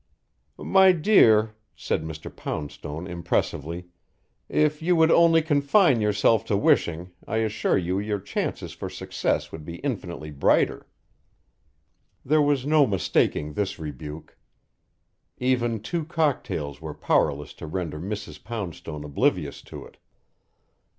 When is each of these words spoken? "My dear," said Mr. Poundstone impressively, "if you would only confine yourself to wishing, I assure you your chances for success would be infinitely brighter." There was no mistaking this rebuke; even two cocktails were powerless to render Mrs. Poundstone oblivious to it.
"My 0.57 0.93
dear," 0.93 1.51
said 1.75 2.01
Mr. 2.03 2.35
Poundstone 2.35 3.05
impressively, 3.05 3.85
"if 4.49 4.81
you 4.81 4.95
would 4.95 5.11
only 5.11 5.43
confine 5.43 6.01
yourself 6.01 6.43
to 6.45 6.57
wishing, 6.57 7.11
I 7.27 7.37
assure 7.45 7.77
you 7.77 7.99
your 7.99 8.19
chances 8.19 8.73
for 8.73 8.89
success 8.89 9.51
would 9.51 9.63
be 9.63 9.75
infinitely 9.81 10.31
brighter." 10.31 10.87
There 12.25 12.41
was 12.41 12.65
no 12.65 12.87
mistaking 12.87 13.53
this 13.53 13.77
rebuke; 13.77 14.39
even 15.37 15.79
two 15.79 16.03
cocktails 16.05 16.81
were 16.81 16.95
powerless 16.95 17.53
to 17.61 17.67
render 17.67 17.99
Mrs. 17.99 18.43
Poundstone 18.43 19.03
oblivious 19.03 19.61
to 19.65 19.85
it. 19.85 19.97